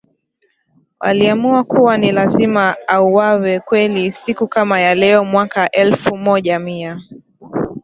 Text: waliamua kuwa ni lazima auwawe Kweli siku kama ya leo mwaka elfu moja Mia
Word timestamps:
waliamua 0.99 1.63
kuwa 1.63 1.97
ni 1.97 2.11
lazima 2.11 2.75
auwawe 2.87 3.59
Kweli 3.59 4.11
siku 4.11 4.47
kama 4.47 4.79
ya 4.79 4.95
leo 4.95 5.25
mwaka 5.25 5.71
elfu 5.71 6.17
moja 6.17 6.59
Mia 6.59 7.01